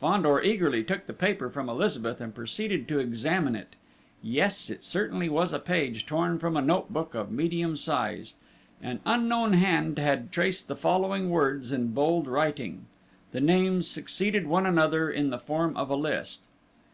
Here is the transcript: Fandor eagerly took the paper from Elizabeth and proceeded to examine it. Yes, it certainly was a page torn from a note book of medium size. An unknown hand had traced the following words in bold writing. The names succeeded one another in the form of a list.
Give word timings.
Fandor 0.00 0.40
eagerly 0.42 0.82
took 0.82 1.06
the 1.06 1.12
paper 1.12 1.50
from 1.50 1.68
Elizabeth 1.68 2.18
and 2.18 2.34
proceeded 2.34 2.88
to 2.88 3.00
examine 3.00 3.54
it. 3.54 3.76
Yes, 4.22 4.70
it 4.70 4.82
certainly 4.82 5.28
was 5.28 5.52
a 5.52 5.58
page 5.58 6.06
torn 6.06 6.38
from 6.38 6.56
a 6.56 6.62
note 6.62 6.90
book 6.90 7.14
of 7.14 7.30
medium 7.30 7.76
size. 7.76 8.32
An 8.82 9.00
unknown 9.04 9.52
hand 9.52 9.98
had 9.98 10.32
traced 10.32 10.68
the 10.68 10.74
following 10.76 11.28
words 11.28 11.70
in 11.70 11.88
bold 11.88 12.26
writing. 12.26 12.86
The 13.32 13.42
names 13.42 13.86
succeeded 13.86 14.46
one 14.46 14.64
another 14.64 15.10
in 15.10 15.28
the 15.28 15.38
form 15.38 15.76
of 15.76 15.90
a 15.90 15.96
list. 15.96 16.44